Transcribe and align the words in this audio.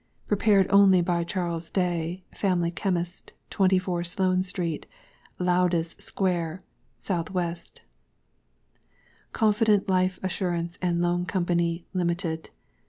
Prepared 0.27 0.65
only 0.71 0.99
by 1.03 1.23
CHARLES 1.23 1.69
DAY, 1.69 2.23
Family 2.33 2.71
Chemist, 2.71 3.33
24, 3.51 4.03
Sloane 4.03 4.41
Street, 4.41 4.87
Lowndes 5.37 5.95
Square, 6.03 6.57
S.W. 6.99 7.55
CONFIDENT 9.31 9.87
LIFE 9.87 10.19
ASSURANCE 10.23 10.79
AND 10.81 11.03
Loan 11.03 11.27
Company, 11.27 11.85
Limited. 11.93 12.49